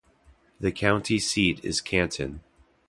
The 0.59 0.71
county 0.71 1.19
seat 1.19 1.63
is 1.63 1.79
Canton. 1.79 2.41